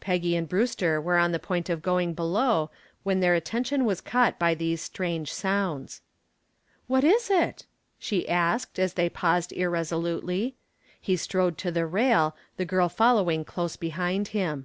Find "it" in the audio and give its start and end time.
7.28-7.66